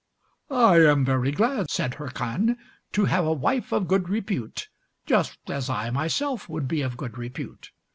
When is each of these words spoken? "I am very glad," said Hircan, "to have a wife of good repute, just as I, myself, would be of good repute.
"I 0.49 0.77
am 0.77 1.05
very 1.05 1.29
glad," 1.31 1.69
said 1.69 1.97
Hircan, 1.97 2.57
"to 2.93 3.05
have 3.05 3.23
a 3.23 3.33
wife 3.33 3.71
of 3.71 3.87
good 3.87 4.09
repute, 4.09 4.67
just 5.05 5.37
as 5.47 5.69
I, 5.69 5.91
myself, 5.91 6.49
would 6.49 6.67
be 6.67 6.81
of 6.81 6.97
good 6.97 7.19
repute. 7.19 7.69